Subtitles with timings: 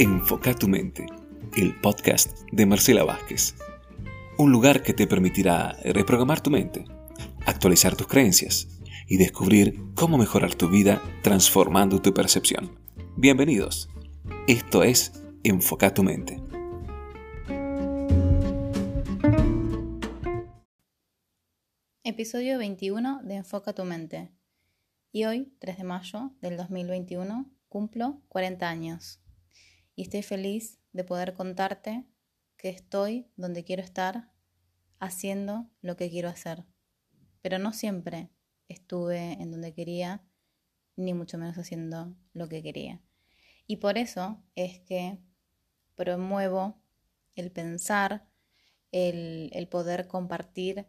[0.00, 1.06] Enfoca tu mente,
[1.56, 3.56] el podcast de Marcela Vázquez.
[4.38, 6.84] Un lugar que te permitirá reprogramar tu mente,
[7.46, 8.68] actualizar tus creencias
[9.08, 12.78] y descubrir cómo mejorar tu vida transformando tu percepción.
[13.16, 13.88] Bienvenidos.
[14.46, 16.40] Esto es Enfoca tu mente.
[22.04, 24.30] Episodio 21 de Enfoca tu mente.
[25.10, 29.20] Y hoy, 3 de mayo del 2021, cumplo 40 años.
[29.98, 32.04] Y estoy feliz de poder contarte
[32.56, 34.30] que estoy donde quiero estar,
[35.00, 36.64] haciendo lo que quiero hacer.
[37.42, 38.30] Pero no siempre
[38.68, 40.22] estuve en donde quería,
[40.94, 43.02] ni mucho menos haciendo lo que quería.
[43.66, 45.18] Y por eso es que
[45.96, 46.80] promuevo
[47.34, 48.28] el pensar,
[48.92, 50.86] el, el poder compartir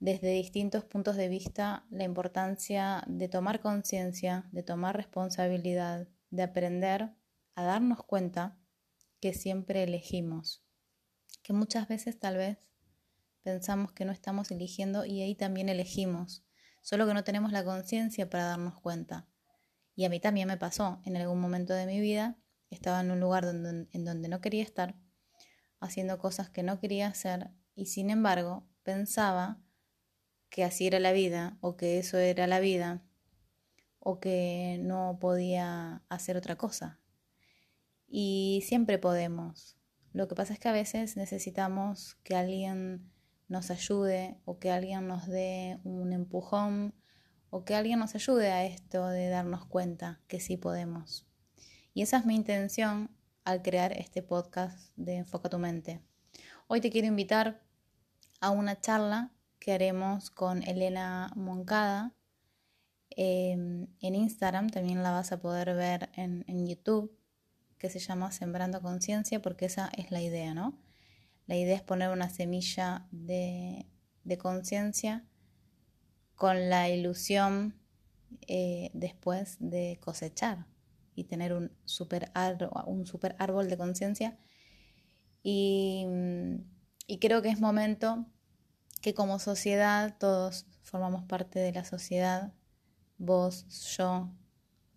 [0.00, 7.14] desde distintos puntos de vista la importancia de tomar conciencia, de tomar responsabilidad, de aprender
[7.56, 8.56] a darnos cuenta
[9.20, 10.62] que siempre elegimos,
[11.42, 12.58] que muchas veces tal vez
[13.42, 16.44] pensamos que no estamos eligiendo y ahí también elegimos,
[16.82, 19.26] solo que no tenemos la conciencia para darnos cuenta.
[19.94, 23.20] Y a mí también me pasó, en algún momento de mi vida estaba en un
[23.20, 24.94] lugar donde, en donde no quería estar,
[25.80, 29.62] haciendo cosas que no quería hacer y sin embargo pensaba
[30.50, 33.02] que así era la vida o que eso era la vida
[33.98, 37.00] o que no podía hacer otra cosa.
[38.08, 39.76] Y siempre podemos.
[40.12, 43.10] Lo que pasa es que a veces necesitamos que alguien
[43.48, 46.94] nos ayude o que alguien nos dé un empujón
[47.50, 51.26] o que alguien nos ayude a esto de darnos cuenta que sí podemos.
[51.94, 53.10] Y esa es mi intención
[53.44, 56.02] al crear este podcast de Enfoca tu mente.
[56.66, 57.62] Hoy te quiero invitar
[58.40, 62.14] a una charla que haremos con Elena Moncada.
[63.10, 67.15] Em, en Instagram también la vas a poder ver en YouTube,
[67.78, 70.78] que se llama Sembrando Conciencia, porque esa es la idea, ¿no?
[71.46, 73.86] La idea es poner una semilla de,
[74.24, 75.24] de conciencia
[76.34, 77.74] con la ilusión
[78.48, 80.66] eh, después de cosechar
[81.14, 82.30] y tener un super,
[82.86, 84.38] un super árbol de conciencia.
[85.42, 86.06] Y,
[87.06, 88.26] y creo que es momento
[89.00, 92.52] que como sociedad, todos formamos parte de la sociedad,
[93.18, 93.66] vos,
[93.96, 94.30] yo,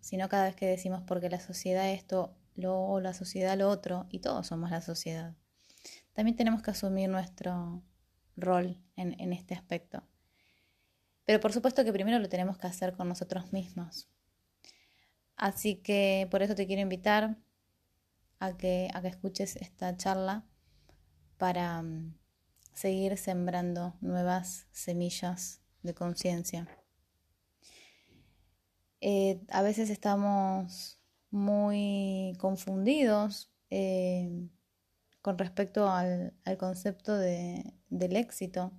[0.00, 4.20] sino cada vez que decimos porque la sociedad esto, lo, la sociedad lo otro, y
[4.20, 5.34] todos somos la sociedad.
[6.12, 7.82] También tenemos que asumir nuestro
[8.36, 10.02] rol en, este aspecto.
[11.24, 14.08] Pero por supuesto que primero lo tenemos que hacer con nosotros mismos.
[15.36, 17.38] Así que por eso te quiero invitar
[18.38, 20.44] a que, a que escuches esta charla
[21.38, 22.14] para mm,
[22.74, 26.68] seguir sembrando nuevas semillas de conciencia.
[29.00, 30.99] Eh, a veces estamos
[31.30, 34.48] muy confundidos eh,
[35.22, 38.72] con respecto al, concepto de, del éxito.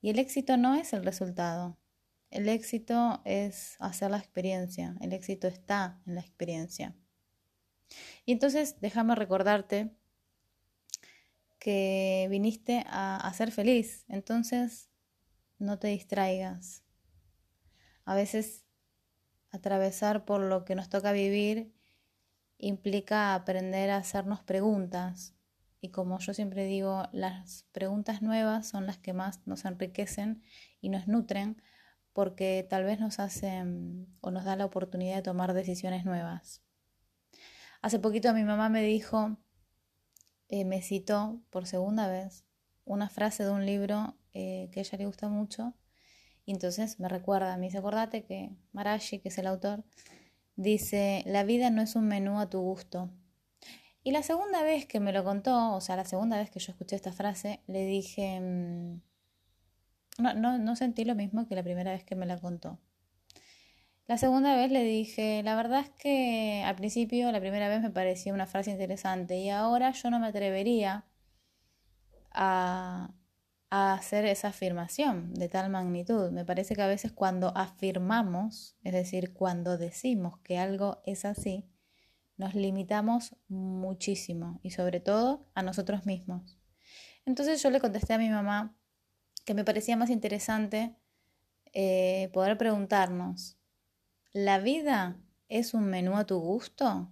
[0.00, 1.78] Y el éxito no es el resultado.
[2.30, 4.96] El éxito es hacer la experiencia.
[5.00, 6.94] El éxito está en la experiencia.
[8.24, 9.96] Y entonces déjame recordarte
[11.58, 14.04] que viniste a, ser feliz.
[14.08, 14.88] Entonces,
[15.58, 16.84] no te distraigas.
[18.04, 18.65] A veces
[19.56, 21.72] atravesar por lo que nos toca vivir
[22.58, 25.34] implica aprender a hacernos preguntas.
[25.80, 30.42] Y como yo siempre digo, las preguntas nuevas son las que más nos enriquecen
[30.80, 31.62] y nos nutren
[32.12, 36.62] porque tal vez nos hacen o nos da la oportunidad de tomar decisiones nuevas.
[37.82, 39.36] Hace poquito mi mamá me dijo
[40.48, 42.44] eh, me citó por segunda vez
[42.84, 45.74] una frase de un libro eh, que a ella le gusta mucho.
[46.46, 49.84] Y entonces me recuerda, me dice, acordate que Marashi, que es el autor,
[50.56, 53.10] dice, la vida no es un menú a tu gusto.
[54.04, 56.70] Y la segunda vez que me lo contó, o sea, la segunda vez que yo
[56.72, 59.00] escuché esta frase, le dije, mm,
[60.22, 62.78] no, no, no sentí lo mismo que la primera vez que me la contó.
[64.06, 67.90] La segunda vez le dije, la verdad es que al principio, la primera vez me
[67.90, 71.04] parecía una frase interesante y ahora yo no me atrevería
[72.30, 73.10] a,
[73.70, 76.30] a hacer esa afirmación de tal magnitud.
[76.30, 81.68] Me parece que a veces cuando afirmamos, es decir, cuando decimos que algo es así,
[82.36, 86.58] nos limitamos muchísimo y sobre todo a nosotros mismos.
[87.24, 88.76] Entonces yo le contesté a mi mamá
[89.44, 90.96] que me parecía más interesante
[91.72, 93.56] eh, poder preguntarnos,
[94.38, 95.16] ¿La vida
[95.48, 97.10] es un menú a tu gusto?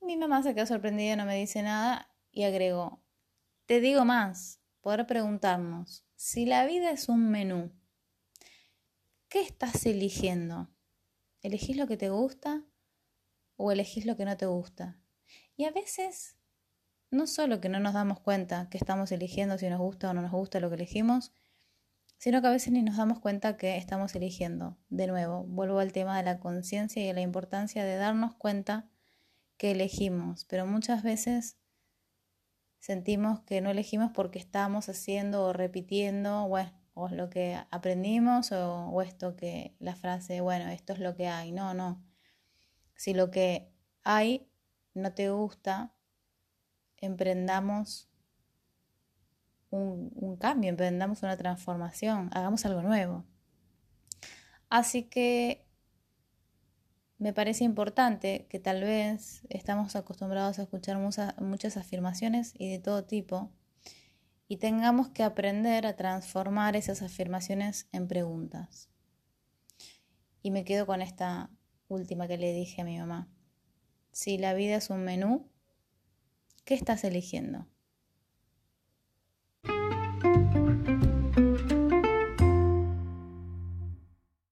[0.00, 3.00] Mi mamá se quedó sorprendida, no me dice nada y agregó,
[3.66, 7.72] te digo más, poder preguntarnos, si la vida es un menú,
[9.28, 10.70] ¿qué estás eligiendo?
[11.42, 12.64] ¿Elegís lo que te gusta
[13.56, 14.98] o elegís lo que no te gusta.
[15.56, 16.36] Y a veces,
[17.10, 20.22] no solo que no nos damos cuenta que estamos eligiendo si nos gusta o no
[20.22, 21.32] nos gusta lo que elegimos,
[22.18, 24.78] sino que a veces ni nos damos cuenta que estamos eligiendo.
[24.88, 28.88] De nuevo, vuelvo al tema de la conciencia y de la importancia de darnos cuenta
[29.56, 31.56] que elegimos, pero muchas veces
[32.86, 36.44] sentimos que no elegimos porque estamos haciendo o repitiendo
[36.94, 41.50] o, lo que aprendimos o esto que la frase, bueno, esto es lo que hay.
[41.50, 42.00] No, no.
[42.94, 43.72] Si lo que
[44.04, 44.48] hay
[44.94, 45.96] no te gusta,
[46.98, 48.08] emprendamos
[49.70, 53.24] un, cambio, emprendamos una transformación, hagamos algo nuevo.
[54.70, 55.65] Así que
[57.18, 63.04] me parece importante que tal vez estamos acostumbrados a escuchar muchas, afirmaciones y de todo
[63.04, 63.52] tipo
[64.48, 68.90] y tengamos que aprender a transformar esas afirmaciones en preguntas.
[70.42, 71.50] Y me quedo con esta
[71.88, 73.28] última que le dije a mi mamá.
[74.12, 75.50] Si la vida es un menú,
[76.64, 77.66] ¿qué estás eligiendo?